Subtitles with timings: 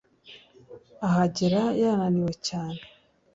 [1.07, 2.81] ahagera yananiwe cyane